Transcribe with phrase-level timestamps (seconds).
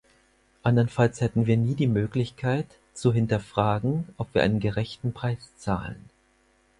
[0.63, 2.65] Anderenfalls hätten wir nie die Möglichkeit,
[2.95, 6.03] zu hinterfragen, ob wir einen gerechten Preis zahlen.